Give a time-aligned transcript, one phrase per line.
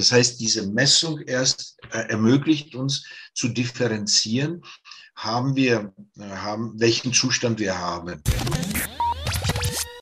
[0.00, 3.04] Das heißt, diese Messung erst äh, ermöglicht uns
[3.34, 4.62] zu differenzieren,
[5.14, 8.22] haben wir, äh, haben, welchen Zustand wir haben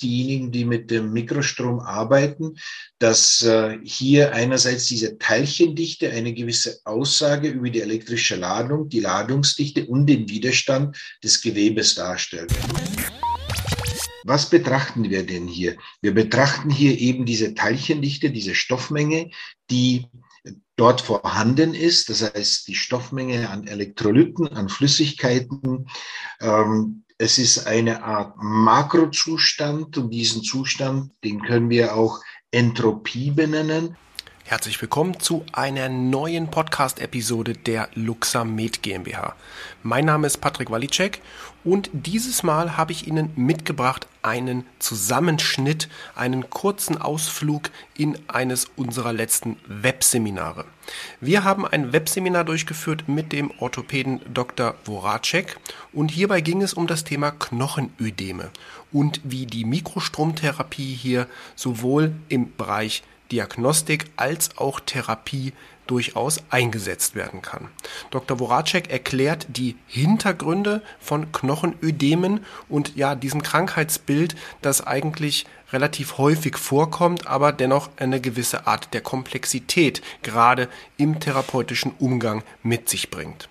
[0.00, 2.54] diejenigen, die mit dem Mikrostrom arbeiten,
[3.00, 9.86] dass äh, hier einerseits diese Teilchendichte eine gewisse Aussage über die elektrische Ladung, die Ladungsdichte
[9.86, 12.52] und den Widerstand des Gewebes darstellt.
[14.28, 15.78] Was betrachten wir denn hier?
[16.02, 19.30] Wir betrachten hier eben diese Teilchendichte, diese Stoffmenge,
[19.70, 20.06] die
[20.76, 22.10] dort vorhanden ist.
[22.10, 25.88] Das heißt, die Stoffmenge an Elektrolyten, an Flüssigkeiten,
[26.42, 33.96] ähm, es ist eine Art Makrozustand und diesen Zustand, den können wir auch Entropie benennen.
[34.48, 39.36] Herzlich willkommen zu einer neuen Podcast-Episode der Luxamed GmbH.
[39.82, 41.20] Mein Name ist Patrick Walicek
[41.64, 49.12] und dieses Mal habe ich Ihnen mitgebracht einen Zusammenschnitt, einen kurzen Ausflug in eines unserer
[49.12, 50.64] letzten Webseminare.
[51.20, 54.76] Wir haben ein Webseminar durchgeführt mit dem Orthopäden Dr.
[54.84, 55.58] Voracek
[55.92, 58.48] und hierbei ging es um das Thema Knochenödeme
[58.92, 65.52] und wie die Mikrostromtherapie hier sowohl im Bereich Diagnostik als auch Therapie
[65.88, 67.68] durchaus eingesetzt werden kann.
[68.10, 68.38] Dr.
[68.38, 77.26] Voracek erklärt die Hintergründe von Knochenödemen und ja, diesem Krankheitsbild, das eigentlich relativ häufig vorkommt,
[77.26, 83.48] aber dennoch eine gewisse Art der Komplexität gerade im therapeutischen Umgang mit sich bringt.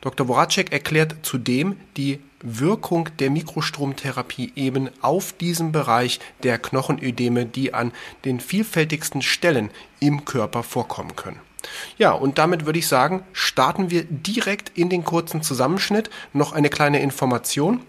[0.00, 0.26] Dr.
[0.28, 7.92] Voracek erklärt zudem die Wirkung der Mikrostromtherapie eben auf diesen Bereich der Knochenödeme, die an
[8.24, 11.40] den vielfältigsten Stellen im Körper vorkommen können.
[11.98, 16.10] Ja, und damit würde ich sagen, starten wir direkt in den kurzen Zusammenschnitt.
[16.32, 17.80] Noch eine kleine Information.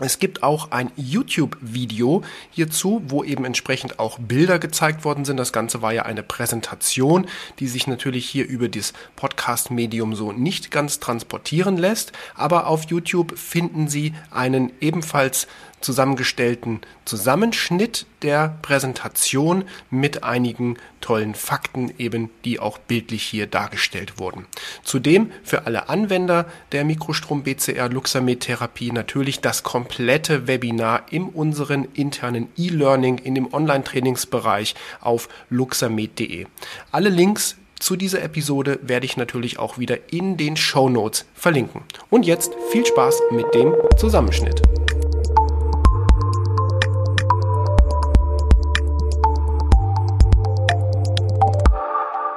[0.00, 5.36] Es gibt auch ein YouTube-Video hierzu, wo eben entsprechend auch Bilder gezeigt worden sind.
[5.36, 7.26] Das Ganze war ja eine Präsentation,
[7.58, 12.12] die sich natürlich hier über das Podcast-Medium so nicht ganz transportieren lässt.
[12.34, 15.48] Aber auf YouTube finden Sie einen ebenfalls
[15.80, 24.46] zusammengestellten Zusammenschnitt der Präsentation mit einigen tollen Fakten eben, die auch bildlich hier dargestellt wurden.
[24.82, 31.84] Zudem für alle Anwender der Mikrostrom BCR Luxamed Therapie natürlich das komplette Webinar in unseren
[31.94, 36.46] internen E-Learning in dem Online-Trainingsbereich auf luxamed.de.
[36.90, 41.82] Alle Links zu dieser Episode werde ich natürlich auch wieder in den Show Notes verlinken.
[42.10, 44.60] Und jetzt viel Spaß mit dem Zusammenschnitt.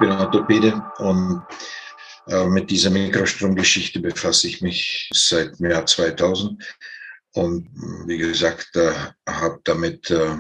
[0.02, 1.44] Bin Orthopäde und
[2.28, 6.62] äh, mit dieser Mikrostromgeschichte befasse ich mich seit dem Jahr 2000.
[7.34, 7.70] Und
[8.08, 8.92] wie gesagt, äh,
[9.30, 10.36] habe damit, äh,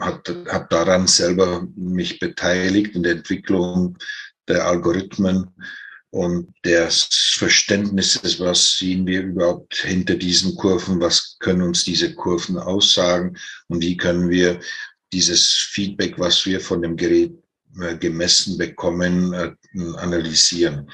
[0.00, 3.98] habe daran selber mich beteiligt in der Entwicklung
[4.48, 5.50] der Algorithmen
[6.10, 12.56] und des Verständnisses, was sehen wir überhaupt hinter diesen Kurven, was können uns diese Kurven
[12.56, 13.36] aussagen
[13.66, 14.60] und wie können wir
[15.12, 17.34] dieses Feedback, was wir von dem Gerät
[18.00, 19.52] gemessen bekommen, äh,
[19.96, 20.90] analysieren.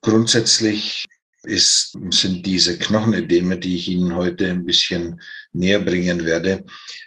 [0.00, 1.06] Grundsätzlich
[1.44, 5.20] ist, sind diese Knochenedeme, die ich Ihnen heute ein bisschen
[5.52, 6.64] näher bringen werde,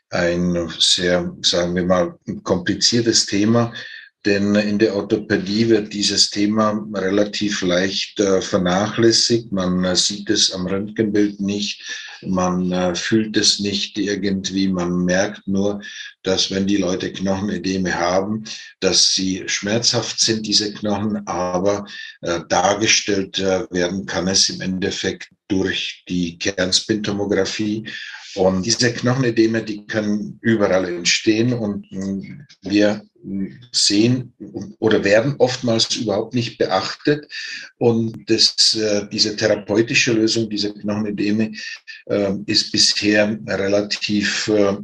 [0.10, 3.74] ein sehr, sagen wir mal, kompliziertes Thema,
[4.26, 9.52] denn in der Orthopädie wird dieses Thema relativ leicht äh, vernachlässigt.
[9.52, 11.84] Man äh, sieht es am Röntgenbild nicht,
[12.22, 14.68] man äh, fühlt es nicht irgendwie.
[14.68, 15.82] Man merkt nur,
[16.24, 18.44] dass wenn die Leute Knochenedeme haben,
[18.80, 21.86] dass sie schmerzhaft sind, diese Knochen, aber
[22.22, 27.88] äh, dargestellt äh, werden kann es im Endeffekt durch die Kernspintomographie
[28.36, 31.88] und diese Knochenedeme, die können überall entstehen und
[32.62, 33.02] wir
[33.72, 34.34] sehen
[34.80, 37.32] oder werden oftmals überhaupt nicht beachtet.
[37.78, 41.54] Und das, äh, diese therapeutische Lösung dieser Knochenedeme
[42.08, 44.76] äh, ist bisher relativ äh,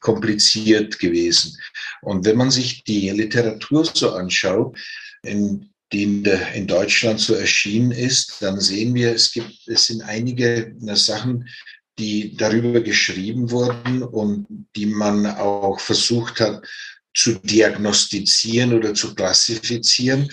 [0.00, 1.58] kompliziert gewesen.
[2.02, 4.78] Und wenn man sich die Literatur so anschaut,
[5.22, 10.74] in die in, Deutschland so erschienen ist, dann sehen wir, es gibt, es sind einige
[10.94, 11.48] Sachen,
[11.98, 14.46] die darüber geschrieben wurden und
[14.76, 16.62] die man auch versucht hat
[17.14, 20.30] zu diagnostizieren oder zu klassifizieren.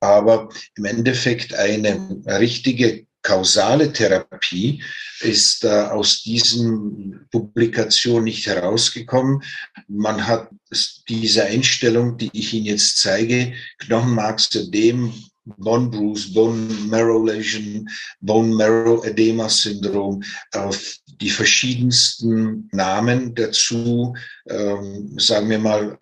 [0.00, 4.82] Aber im Endeffekt eine richtige kausale Therapie
[5.20, 9.42] ist äh, aus diesen Publikationen nicht herausgekommen.
[9.88, 10.48] Man hat
[11.08, 15.12] diese Einstellung, die ich Ihnen jetzt zeige, Knochenmarksödem,
[15.44, 17.88] Bone Bruise, Bone Marrow Lesion,
[18.20, 20.22] Bone Marrow Edema Syndrom,
[20.52, 24.14] auf die verschiedensten Namen dazu,
[24.48, 25.98] ähm, sagen wir mal,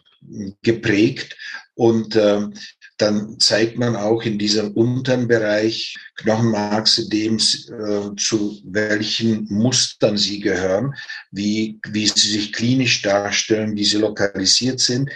[0.63, 1.37] geprägt
[1.75, 2.49] und äh,
[2.97, 10.95] dann zeigt man auch in diesem unteren Bereich Knochenmarksedem, äh, zu welchen Mustern sie gehören,
[11.33, 15.11] wie, wie sie sich klinisch darstellen, wie sie lokalisiert sind.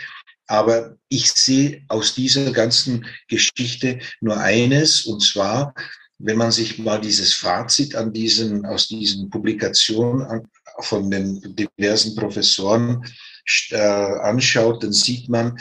[0.49, 5.75] Aber ich sehe aus dieser ganzen Geschichte nur eines, und zwar,
[6.19, 10.49] wenn man sich mal dieses Fazit an diesen, aus diesen Publikationen
[10.81, 13.05] von den diversen Professoren
[13.71, 15.57] äh, anschaut, dann sieht man,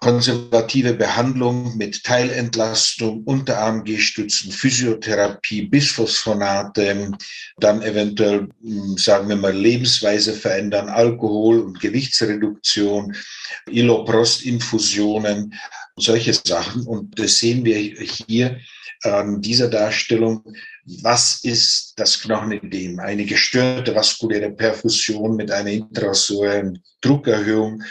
[0.00, 7.10] konservative Behandlung mit Teilentlastung, Unterarmgehstützen, Physiotherapie, Bisphosphonate,
[7.58, 13.16] dann eventuell, hm, sagen wir mal, Lebensweise verändern, Alkohol- und Gewichtsreduktion,
[13.68, 15.54] Iloprost-Infusionen,
[16.00, 16.86] solche Sachen.
[16.86, 18.58] Und das sehen wir hier
[19.02, 20.42] an dieser Darstellung
[21.02, 22.98] was ist das Knochenödem?
[22.98, 27.82] Eine gestörte vaskuläre Perfusion mit einer intraosseuren Druckerhöhung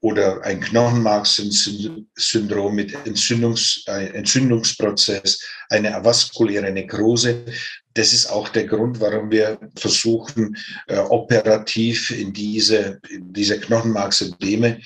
[0.00, 5.38] oder ein Knochenmarksyndrom mit Entzündungs, äh, Entzündungsprozess,
[5.68, 7.44] eine vaskuläre Nekrose.
[7.92, 14.80] Das ist auch der Grund, warum wir versuchen, äh, operativ in diese, in diese Knochenmarksödeme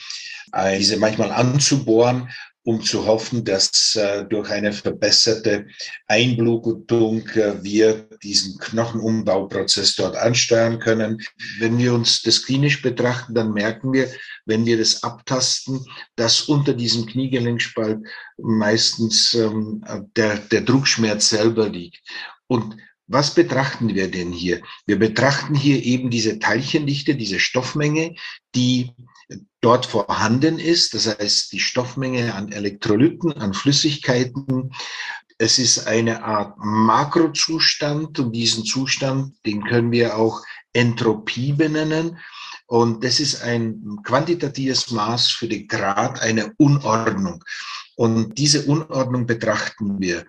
[0.53, 2.29] äh, diese manchmal anzubohren
[2.65, 5.67] um zu hoffen, dass äh, durch eine verbesserte
[6.07, 11.23] Einblutung äh, wir diesen Knochenumbauprozess dort ansteuern können.
[11.59, 14.11] Wenn wir uns das klinisch betrachten, dann merken wir,
[14.45, 15.85] wenn wir das abtasten,
[16.17, 18.01] dass unter diesem Kniegelenkspalt
[18.37, 19.83] meistens ähm,
[20.17, 22.01] der, der Druckschmerz selber liegt.
[22.47, 22.77] Und
[23.07, 24.61] was betrachten wir denn hier?
[24.87, 28.15] Wir betrachten hier eben diese Teilchendichte, diese Stoffmenge,
[28.55, 28.93] die
[29.61, 30.95] dort vorhanden ist.
[30.95, 34.73] Das heißt, die Stoffmenge an Elektrolyten, an Flüssigkeiten.
[35.39, 40.43] Es ist eine Art Makrozustand und diesen Zustand, den können wir auch
[40.73, 42.19] Entropie benennen.
[42.67, 47.43] Und das ist ein quantitatives Maß für den Grad einer Unordnung.
[47.97, 50.25] Und diese Unordnung betrachten wir.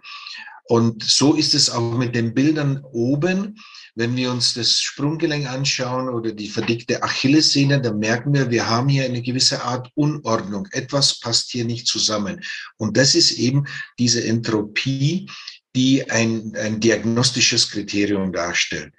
[0.72, 3.60] Und so ist es auch mit den Bildern oben.
[3.94, 8.88] Wenn wir uns das Sprunggelenk anschauen oder die verdickte Achillessehne, dann merken wir, wir haben
[8.88, 10.70] hier eine gewisse Art Unordnung.
[10.72, 12.40] Etwas passt hier nicht zusammen.
[12.78, 13.66] Und das ist eben
[14.00, 15.30] diese Entropie,
[15.76, 18.94] die ein, ein diagnostisches Kriterium darstellt.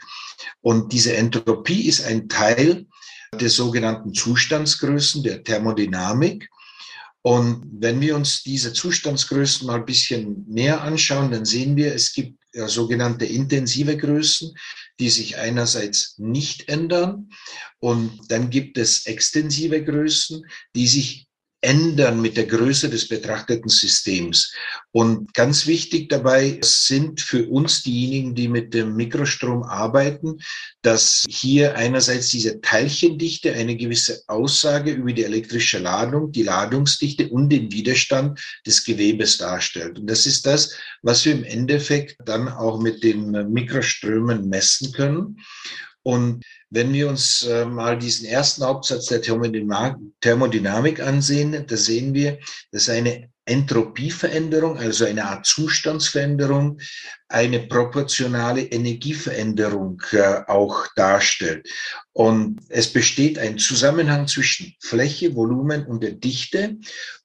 [0.61, 2.85] Und diese Entropie ist ein Teil
[3.41, 6.51] der sogenannten Zustandsgrößen, der Thermodynamik.
[7.23, 12.13] Und wenn wir uns diese Zustandsgrößen mal ein bisschen näher anschauen, dann sehen wir, es
[12.13, 14.55] gibt ja, sogenannte intensive Größen,
[14.99, 17.31] die sich einerseits nicht ändern.
[17.79, 21.29] Und dann gibt es extensive Größen, die sich
[21.63, 24.53] ändern mit der Größe des betrachteten Systems.
[24.91, 30.39] Und ganz wichtig dabei sind für uns diejenigen, die mit dem Mikrostrom arbeiten,
[30.83, 37.49] dass hier einerseits diese Teilchendichte eine gewisse Aussage über die elektrische Ladung, die Ladungsdichte und
[37.49, 40.01] den Widerstand des Gewebes darstellt.
[40.01, 45.39] Und das ist das, was wir im Endeffekt dann auch mit den Mikroströmen messen können.
[46.03, 52.39] Und wenn wir uns äh, mal diesen ersten Hauptsatz der Thermodynamik ansehen, da sehen wir,
[52.73, 56.79] dass eine Entropieveränderung, also eine Art Zustandsveränderung,
[57.29, 61.69] eine proportionale Energieveränderung äh, auch darstellt.
[62.13, 66.77] Und es besteht ein Zusammenhang zwischen Fläche, Volumen und der Dichte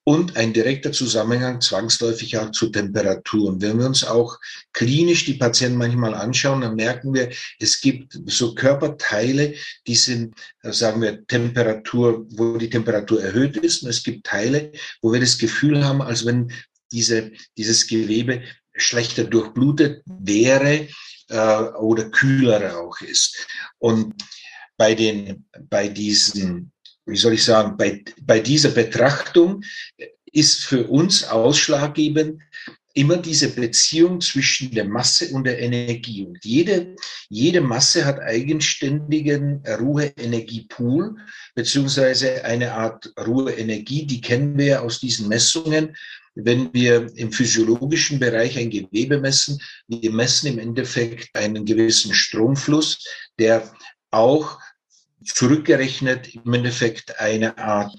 [0.07, 3.49] und ein direkter Zusammenhang zwangsläufig auch zu Temperatur.
[3.49, 4.40] Und wenn wir uns auch
[4.71, 10.33] klinisch die Patienten manchmal anschauen, dann merken wir, es gibt so Körperteile, die sind,
[10.64, 13.83] sagen wir, Temperatur, wo die Temperatur erhöht ist.
[13.83, 14.71] Und es gibt Teile,
[15.02, 16.54] wo wir das Gefühl haben, als wenn
[16.94, 18.44] diese, dieses Gewebe
[18.78, 20.87] schlechter durchblutet wäre
[21.28, 23.45] äh, oder kühler auch ist.
[23.78, 24.14] Und
[24.78, 26.71] bei den, bei diesen
[27.07, 29.64] wie soll ich sagen, bei, bei dieser Betrachtung
[30.31, 32.42] ist für uns ausschlaggebend
[32.97, 36.26] immer diese Beziehung zwischen der Masse und der Energie.
[36.26, 36.95] Und jede,
[37.30, 41.16] jede Masse hat eigenständigen Ruheenergiepool,
[41.54, 45.95] beziehungsweise eine Art Ruheenergie, die kennen wir aus diesen Messungen.
[46.33, 53.04] Wenn wir im physiologischen Bereich ein Gewebe messen, wir messen im Endeffekt einen gewissen Stromfluss,
[53.40, 53.71] der
[54.09, 54.59] auch
[55.27, 57.93] zurückgerechnet im Endeffekt eine Art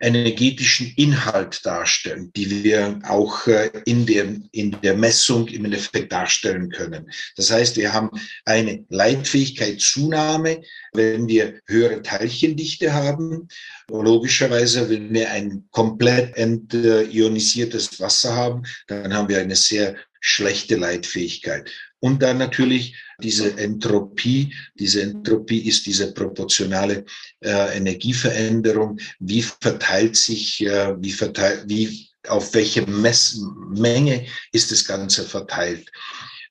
[0.00, 6.70] energetischen Inhalt darstellen, die wir auch äh, in der, in der Messung im Endeffekt darstellen
[6.70, 7.10] können.
[7.36, 8.10] Das heißt, wir haben
[8.44, 10.62] eine Leitfähigkeitszunahme,
[10.94, 13.48] wenn wir höhere Teilchendichte haben.
[13.88, 21.70] Logischerweise, wenn wir ein komplett entionisiertes Wasser haben, dann haben wir eine sehr schlechte Leitfähigkeit.
[22.04, 24.54] Und dann natürlich diese Entropie.
[24.78, 27.06] Diese Entropie ist diese proportionale
[27.40, 28.98] äh, Energieveränderung.
[29.20, 35.90] Wie verteilt sich, äh, wie verteilt, wie, auf welche Messmenge ist das Ganze verteilt?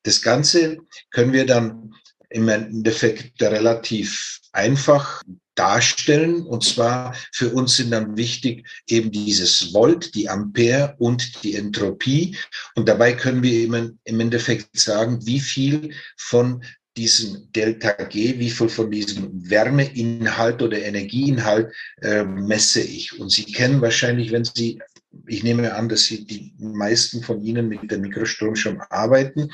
[0.02, 0.80] Das Ganze
[1.12, 1.94] können wir dann
[2.32, 5.22] im Endeffekt relativ einfach
[5.56, 6.46] darstellen.
[6.46, 12.36] Und zwar für uns sind dann wichtig eben dieses Volt, die Ampere und die Entropie.
[12.76, 16.64] Und dabei können wir eben im Endeffekt sagen, wie viel von
[16.96, 23.20] diesen Delta G, wie viel von diesem Wärmeinhalt oder Energieinhalt äh, messe ich.
[23.20, 24.80] Und Sie kennen wahrscheinlich, wenn Sie,
[25.28, 29.50] ich nehme an, dass Sie die meisten von Ihnen mit dem Mikrostrom schon arbeiten,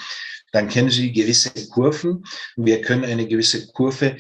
[0.52, 2.26] dann kennen Sie gewisse Kurven.
[2.58, 4.18] Wir können eine gewisse Kurve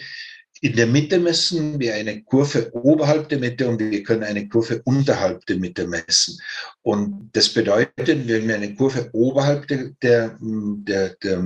[0.61, 4.81] in der Mitte messen wir eine Kurve oberhalb der Mitte und wir können eine Kurve
[4.83, 6.37] unterhalb der Mitte messen.
[6.81, 11.43] Und das bedeutet, wenn wir eine Kurve oberhalb der, der, der, der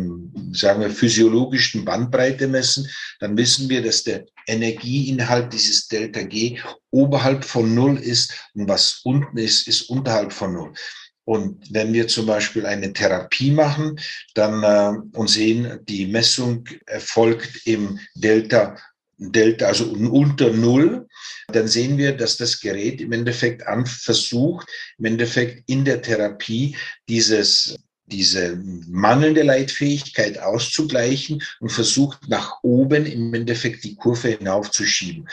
[0.53, 2.89] sagen wir, physiologischen Bandbreite messen,
[3.19, 9.01] dann wissen wir, dass der Energieinhalt dieses Delta G oberhalb von Null ist und was
[9.03, 10.73] unten ist, ist unterhalb von Null.
[11.25, 13.97] Und wenn wir zum Beispiel eine Therapie machen,
[14.33, 18.75] dann äh, und sehen, die Messung erfolgt im Delta
[19.17, 21.07] Delta, also unter Null,
[21.47, 24.67] dann sehen wir, dass das Gerät im Endeffekt an versucht,
[24.97, 26.75] im Endeffekt in der Therapie
[27.07, 35.27] dieses diese mangelnde Leitfähigkeit auszugleichen und versucht nach oben im Endeffekt die Kurve hinaufzuschieben.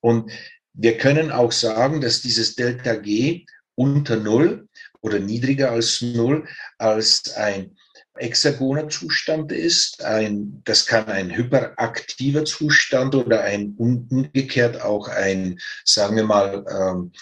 [0.00, 0.30] Und
[0.74, 4.68] wir können auch sagen, dass dieses Delta G unter Null
[5.00, 6.46] oder niedriger als Null
[6.78, 7.76] als ein
[8.16, 10.02] hexagoner Zustand ist.
[10.04, 17.12] Ein, das kann ein hyperaktiver Zustand oder ein umgekehrt auch ein, sagen wir mal, ähm,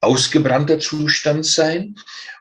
[0.00, 1.96] ausgebrannter Zustand sein.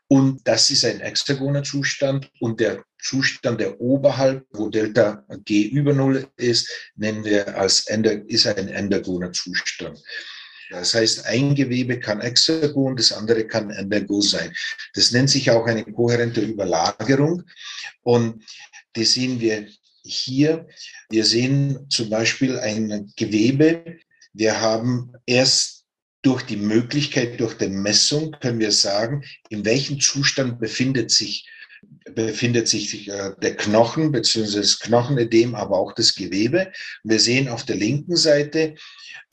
[0.08, 2.32] Und das ist ein hexagoner Zustand.
[2.40, 8.28] Und der Zustand, der oberhalb, wo Delta G über Null ist, nennen wir als Ender,
[8.30, 10.00] ist ein endergoner Zustand.
[10.70, 14.54] Das heißt, ein Gewebe kann Hexagon, das andere kann Endergo sein.
[14.94, 17.44] Das nennt sich auch eine kohärente Überlagerung.
[18.04, 18.44] Und
[18.94, 19.68] das sehen wir
[20.04, 20.68] hier.
[21.10, 23.98] Wir sehen zum Beispiel ein Gewebe.
[24.34, 25.86] Wir haben erst
[26.22, 31.48] durch die Möglichkeit, durch die Messung können wir sagen, in welchem Zustand befindet sich
[32.14, 34.58] befindet sich äh, der Knochen bzw.
[34.58, 36.72] das Knochenödem, aber auch das Gewebe.
[37.04, 38.76] Wir sehen auf der linken Seite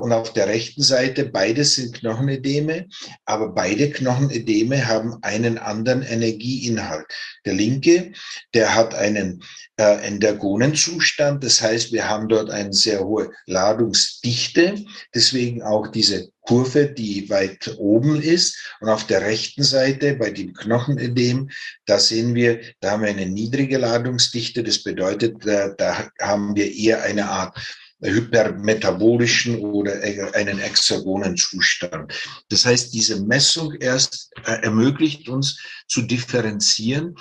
[0.00, 2.88] und auf der rechten Seite, beides sind Knochenödeme,
[3.26, 7.06] aber beide Knochenödeme haben einen anderen Energieinhalt.
[7.44, 8.12] Der linke,
[8.54, 9.42] der hat einen
[9.76, 14.84] äh, Endergonenzustand, das heißt, wir haben dort eine sehr hohe Ladungsdichte,
[15.14, 18.58] deswegen auch diese Kurve, die weit oben ist.
[18.80, 21.50] Und auf der rechten Seite bei dem Knochenödem,
[21.86, 24.62] da sehen wir, da haben wir eine niedrige Ladungsdichte.
[24.62, 27.58] Das bedeutet, da, da haben wir eher eine Art
[28.02, 29.94] hypermetabolischen oder
[30.34, 32.12] einen exergonen Zustand.
[32.50, 35.58] Das heißt, diese Messung erst äh, ermöglicht uns
[35.88, 37.16] zu differenzieren,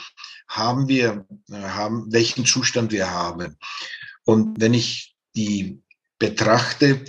[0.50, 3.58] haben wir, haben, welchen Zustand wir haben.
[4.26, 5.82] Und wenn ich die
[6.20, 7.04] betrachte,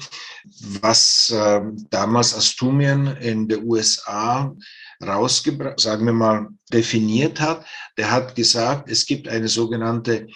[0.80, 1.60] was äh,
[1.90, 4.54] damals Astumien in der USA
[5.02, 7.66] rausgebracht, sagen wir mal, definiert hat.
[7.96, 10.26] Der hat gesagt, es gibt eine sogenannte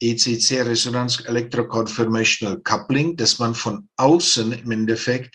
[0.00, 5.34] ECC Resonanz Electroconformational Coupling, dass man von außen im Endeffekt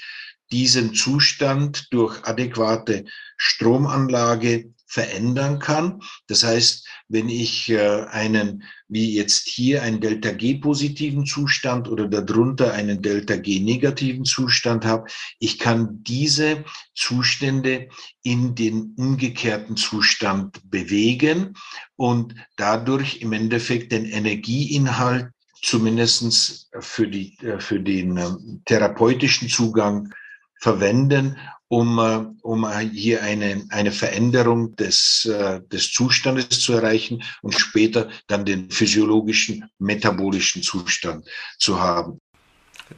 [0.51, 3.05] diesen Zustand durch adäquate
[3.37, 6.03] Stromanlage verändern kann.
[6.27, 13.01] Das heißt, wenn ich äh, einen, wie jetzt hier, einen Delta-G-positiven Zustand oder darunter einen
[13.01, 15.09] Delta-G-negativen Zustand habe,
[15.39, 17.89] ich kann diese Zustände
[18.21, 21.55] in den umgekehrten Zustand bewegen
[21.95, 25.31] und dadurch im Endeffekt den Energieinhalt
[25.63, 28.29] zumindestens für, die, äh, für den äh,
[28.65, 30.13] therapeutischen Zugang
[30.61, 31.35] verwenden
[31.73, 38.09] um, äh, um hier eine, eine Veränderung des, äh, des Zustandes zu erreichen und später
[38.27, 41.27] dann den physiologischen, metabolischen Zustand
[41.57, 42.19] zu haben.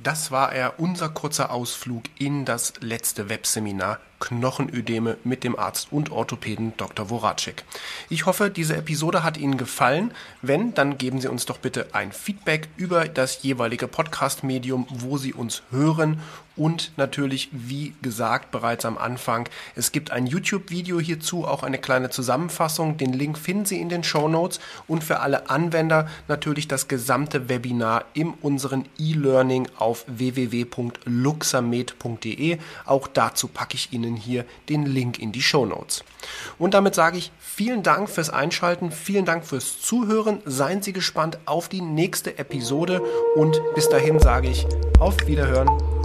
[0.04, 6.12] Das war er, unser kurzer Ausflug in das letzte Webseminar Knochenödeme mit dem Arzt und
[6.12, 7.08] Orthopäden Dr.
[7.10, 7.64] Voracek.
[8.10, 10.12] Ich hoffe, diese Episode hat Ihnen gefallen.
[10.42, 15.34] Wenn, dann geben Sie uns doch bitte ein Feedback über das jeweilige Podcast-Medium, wo Sie
[15.34, 16.20] uns hören
[16.56, 22.10] und natürlich, wie gesagt, bereits am Anfang, es gibt ein YouTube-Video hierzu, auch eine kleine
[22.10, 22.98] Zusammenfassung.
[22.98, 27.50] Den Link finden Sie in den Show Notes und für alle Anwender natürlich das gesamte
[27.50, 32.58] Webinar in unseren E-Learning auf www.luxamed.de.
[32.86, 36.04] Auch dazu packe ich Ihnen Ihnen hier den Link in die Show Notes.
[36.58, 40.42] Und damit sage ich vielen Dank fürs Einschalten, vielen Dank fürs Zuhören.
[40.46, 43.02] Seien Sie gespannt auf die nächste Episode
[43.36, 44.66] und bis dahin sage ich
[45.00, 46.05] auf Wiederhören